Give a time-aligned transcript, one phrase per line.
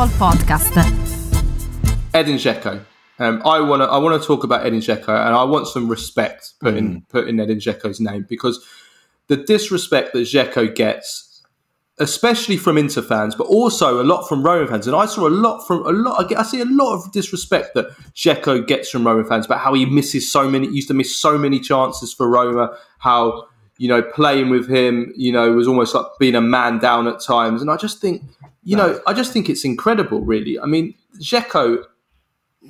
[0.00, 0.74] Football Podcast.
[2.14, 2.82] Edin Dzeko.
[3.18, 5.90] Um, I want to I want to talk about Edin Dzeko, and I want some
[5.90, 8.64] respect put in put in Edin Dzeko's name because
[9.26, 11.42] the disrespect that Dzeko gets,
[11.98, 15.28] especially from Inter fans, but also a lot from Roma fans, and I saw a
[15.28, 16.24] lot from a lot.
[16.24, 19.60] I get- I see a lot of disrespect that Dzeko gets from Roma fans about
[19.60, 22.70] how he misses so many, used to miss so many chances for Roma.
[23.00, 27.06] How you know playing with him, you know, was almost like being a man down
[27.06, 28.22] at times, and I just think,
[28.62, 30.20] you know, I just think it's incredible.
[30.20, 31.84] Really, I mean, Dzeko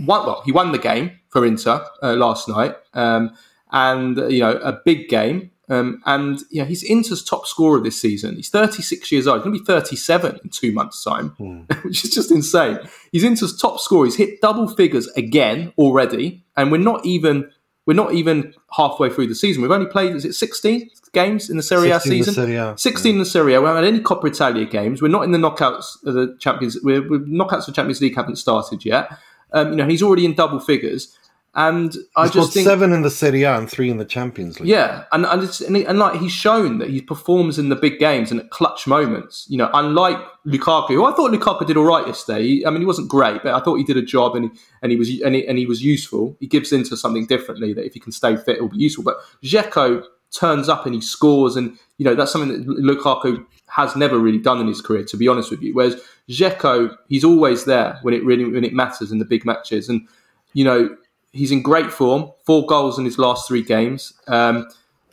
[0.00, 3.34] won, well, he won the game for Inter uh, last night, um,
[3.72, 5.50] and uh, you know a big game.
[5.70, 8.36] Um, and you know he's Inter's top scorer this season.
[8.36, 9.38] He's 36 years old.
[9.38, 11.34] He's going to be 37 in two months' time,
[11.82, 12.78] which is just insane.
[13.12, 14.06] He's Inter's top scorer.
[14.06, 17.50] He's hit double figures again already, and we're not even
[17.88, 19.62] we're not even halfway through the season.
[19.62, 22.34] We've only played is it 16 games in the Serie A 16 in the season?
[22.34, 23.62] Serie A, 16 in the Serie A.
[23.62, 25.00] We haven't had any Coppa Italia games.
[25.00, 26.76] We're not in the knockouts of the Champions.
[26.82, 29.08] We're, we're knockouts of Champions League haven't started yet.
[29.54, 31.16] Um, you know, he's already in double figures,
[31.58, 34.04] and I He's got just think, seven in the Serie A and three in the
[34.04, 34.68] Champions League.
[34.68, 37.98] yeah, and and, it's, and, and like he's shown that he performs in the big
[37.98, 39.44] games and at clutch moments.
[39.50, 42.42] You know, unlike Lukaku, who I thought Lukaku did all right yesterday.
[42.46, 44.50] He- I mean, he wasn't great, but I thought he did a job and he
[44.82, 46.36] and he was and he, and he was useful.
[46.40, 49.02] He gives into something differently that if he can stay fit, it'll be useful.
[49.04, 53.96] But Dzeko turns up and he scores, and you know that's something that Lukaku has
[53.96, 55.02] never really done in his career.
[55.04, 58.72] To be honest with you, whereas Dzeko, he's always there when it really when it
[58.74, 60.06] matters in the big matches, and
[60.54, 60.96] you know
[61.32, 62.30] he's in great form.
[62.46, 64.12] Four goals in his last three games.
[64.26, 64.68] Um,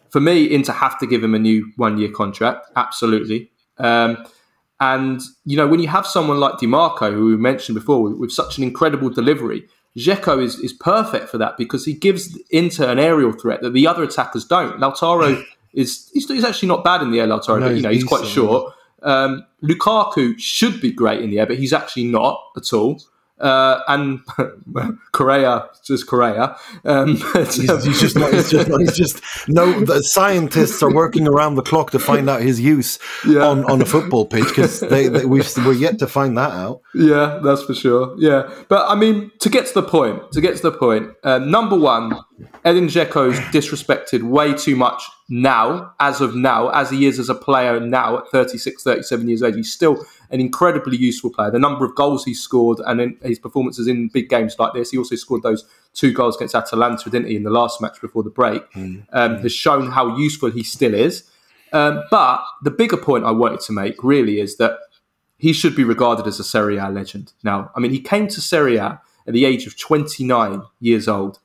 [0.10, 2.68] for me, Inter have to give him a new one year contract.
[2.76, 3.52] Absolutely.
[3.78, 4.26] Um,
[4.80, 8.32] and you know when you have someone like Dimarco, who we mentioned before, with, with
[8.32, 9.64] such an incredible delivery,
[9.98, 13.88] Dzeko is is perfect for that because he gives Inter an aerial threat that the
[13.88, 14.80] other attackers don't.
[14.80, 15.44] Lautaro
[15.74, 18.02] is he's, he's actually not bad in the air, Lautaro, No, but you know he's
[18.02, 18.36] he's quite decent.
[18.36, 18.74] short.
[19.04, 23.02] Um, Lukaku should be great in the air, but he's actually not at all.
[23.40, 24.22] Uh, and
[25.12, 26.56] Correa, just Correa.
[26.86, 27.56] Um, He's,
[27.86, 28.34] he's just not.
[28.34, 28.70] He's just.
[28.70, 29.22] Not, he's just.
[29.50, 33.46] No, the scientists are working around the clock to find out his use Yeah.
[33.46, 36.82] on, on a football pitch because they, they we've we're yet to find that out.
[36.94, 38.16] Yeah, that's for sure.
[38.18, 41.40] Yeah, but I mean, to get to the point, to get to the point, uh,
[41.40, 42.18] number one,
[42.64, 47.30] Edin Dzeko is disrespected way too much now, as of now, as he is as
[47.30, 49.56] a player now at 36, 37 years old.
[49.56, 51.52] He's still an incredibly useful player.
[51.52, 54.92] The number of goals he's scored and in his performances in big games like this,
[54.92, 58.24] he also scored those two goals against Atalanta, didn't he, in the last match before
[58.24, 58.64] the break,
[59.14, 61.30] um, has shown how useful he still is.
[61.72, 64.78] Um, but the bigger point I wanted to make really is that
[65.38, 67.34] he should be regarded as a Serie A legend.
[67.44, 71.40] Now, I mean, he came to Serie A at the age of 29 years old.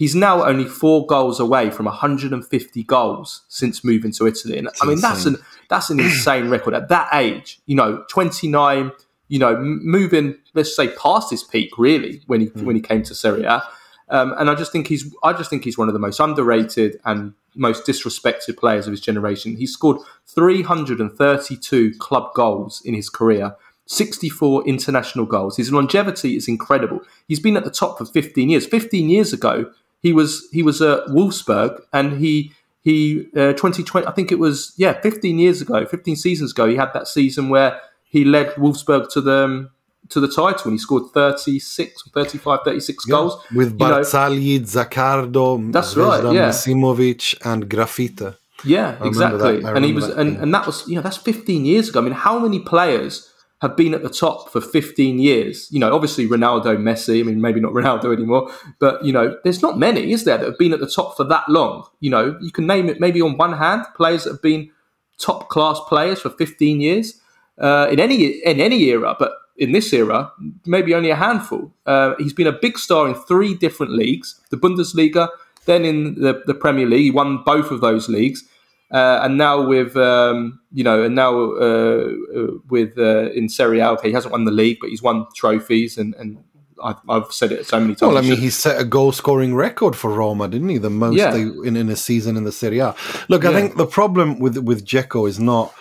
[0.00, 4.56] He's now only four goals away from 150 goals since moving to Italy.
[4.56, 5.36] And I mean, that's an
[5.68, 7.60] that's an insane record at that age.
[7.66, 8.92] You know, 29.
[9.28, 13.02] You know, m- moving let's say past his peak really when he when he came
[13.02, 13.62] to Serie A.
[14.08, 16.98] Um, and I just think he's I just think he's one of the most underrated
[17.04, 19.54] and most disrespected players of his generation.
[19.54, 25.58] He scored 332 club goals in his career, 64 international goals.
[25.58, 27.00] His longevity is incredible.
[27.28, 28.66] He's been at the top for 15 years.
[28.66, 32.52] 15 years ago, he was he was at Wolfsburg and he
[32.82, 36.76] he uh, 2020 I think it was yeah 15 years ago 15 seasons ago he
[36.76, 39.70] had that season where he led Wolfsburg to the um,
[40.08, 45.96] to the title and he scored 36 or 35 36 goals with Barzagli, Zaccardo, That's
[45.96, 46.48] right, Vezdan yeah.
[46.48, 48.36] Misimovic, and Grafite.
[48.64, 49.62] Yeah, exactly.
[49.62, 50.42] And he was, that, and, yeah.
[50.42, 52.00] and that was, you know, that's 15 years ago.
[52.00, 55.68] I mean, how many players have been at the top for 15 years?
[55.70, 57.20] You know, obviously Ronaldo, Messi.
[57.20, 60.46] I mean, maybe not Ronaldo anymore, but you know, there's not many, is there, that
[60.46, 61.86] have been at the top for that long?
[62.00, 64.70] You know, you can name it maybe on one hand players that have been
[65.18, 67.20] top class players for 15 years
[67.60, 70.32] uh, in any in any era, but in this era,
[70.64, 71.72] maybe only a handful.
[71.84, 75.28] Uh, he's been a big star in three different leagues: the Bundesliga,
[75.66, 77.02] then in the, the Premier League.
[77.02, 78.44] He won both of those leagues,
[78.90, 83.80] uh, and now with um, you know, and now uh, uh, with uh, in Serie
[83.80, 83.90] A.
[83.90, 86.38] Okay, he hasn't won the league, but he's won trophies, and and
[86.82, 88.14] I've, I've said it so many times.
[88.14, 90.78] Well, I mean, he set a goal scoring record for Roma, didn't he?
[90.78, 91.30] The most Yeah.
[91.30, 92.94] they, in, in a season in the Serie A.
[93.28, 95.74] Look, I think the problem with with Dzeko is not,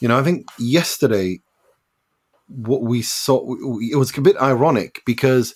[0.00, 1.40] you know, I think yesterday
[2.48, 3.40] what we saw
[3.80, 5.54] it was a bit ironic because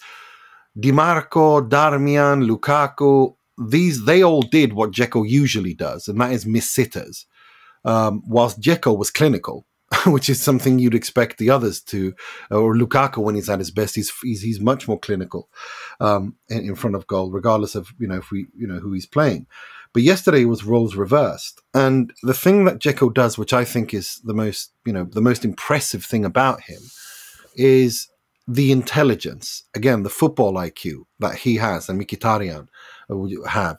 [0.79, 6.71] Dimarco, Darmian, Lukaku, these they all did what Dzeko usually does, and that is miss
[6.71, 7.27] sitters.
[7.85, 9.67] Um, whilst Dzeko was clinical,
[10.07, 12.15] which is something you'd expect the others to,
[12.51, 15.49] or Lukaku when he's at his best, he's he's, he's much more clinical
[16.01, 18.93] um, in, in front of goal, regardless of you know if we you know who
[18.93, 19.47] he's playing.
[19.95, 24.21] But yesterday was roles reversed, and the thing that Dzeko does, which I think is
[24.25, 26.81] the most you know the most impressive thing about him,
[27.55, 28.09] is
[28.49, 32.67] the intelligence, again, the football IQ that he has and Mkhitaryan
[33.11, 33.77] uh, have,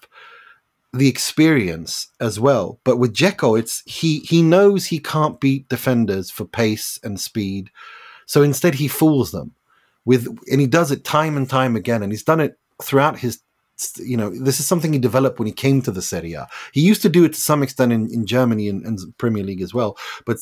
[0.94, 2.80] the experience as well.
[2.84, 7.72] But with Dzeko, it's he he knows he can't beat defenders for pace and speed,
[8.28, 9.56] so instead he fools them
[10.06, 13.40] with, and he does it time and time again, and he's done it throughout his.
[13.96, 16.48] You know, this is something he developed when he came to the Serie A.
[16.74, 19.62] He used to do it to some extent in, in Germany and, and Premier League
[19.62, 19.98] as well.
[20.26, 20.38] But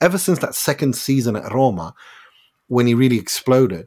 [0.00, 1.94] ever since that second season at Roma,
[2.70, 3.86] when he really exploded,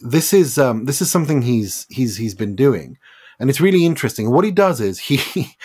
[0.00, 2.96] this is um, this is something he's he's he's been doing
[3.40, 4.30] and it's really interesting.
[4.30, 5.16] What he does is he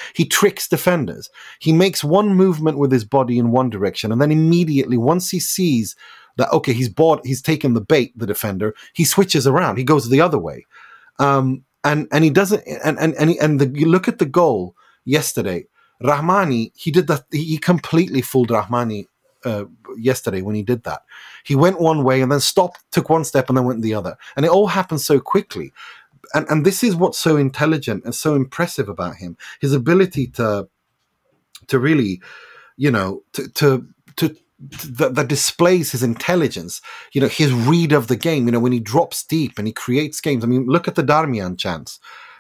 [0.13, 1.29] he tricks defenders.
[1.59, 5.39] He makes one movement with his body in one direction, and then immediately, once he
[5.39, 5.95] sees
[6.37, 9.77] that okay, he's bought, he's taken the bait, the defender, he switches around.
[9.77, 10.65] He goes the other way,
[11.19, 12.63] um, and and he doesn't.
[12.83, 15.67] And and and, he, and the, you look at the goal yesterday.
[16.03, 17.23] Rahmani, he did that.
[17.31, 19.07] He completely fooled Rahmani
[19.45, 19.65] uh,
[19.97, 21.01] yesterday when he did that.
[21.43, 24.17] He went one way and then stopped, took one step, and then went the other,
[24.35, 25.71] and it all happened so quickly
[26.33, 30.67] and and this is what's so intelligent and so impressive about him his ability to
[31.67, 32.21] to really
[32.77, 36.81] you know to to to that, that, displays his intelligence,
[37.11, 38.45] you know, his read of the game.
[38.45, 40.43] You know, when he drops deep and he creates games.
[40.43, 41.99] I mean, look at the Darmian chance.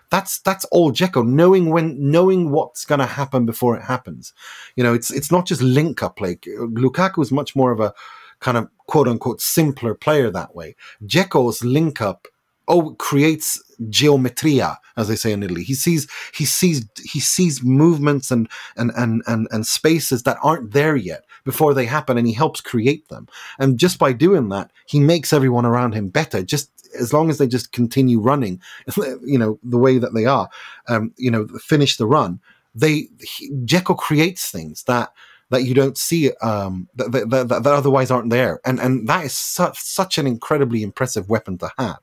[0.09, 4.33] That's that's all Dzeko, knowing when, knowing what's going to happen before it happens.
[4.75, 6.35] You know, it's it's not just link up play.
[6.35, 7.93] Lukaku is much more of a
[8.39, 10.75] kind of quote unquote simpler player that way.
[11.03, 12.27] Dzeko's link up
[12.67, 18.31] oh creates geometria as they say in italy he sees he sees he sees movements
[18.31, 22.33] and and and and, and spaces that aren't there yet before they happen and he
[22.33, 23.27] helps create them
[23.59, 27.37] and just by doing that he makes everyone around him better just as long as
[27.37, 28.61] they just continue running
[29.23, 30.49] you know the way that they are
[30.87, 32.39] um, you know finish the run
[32.73, 35.11] they he, Dzeko creates things that
[35.51, 38.59] that you don't see um, that, that, that, that, otherwise aren't there.
[38.65, 41.99] And and that is such such an incredibly impressive weapon to have